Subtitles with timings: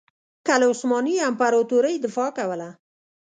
[0.45, 2.69] که له عثماني امپراطورۍ دفاع کوله.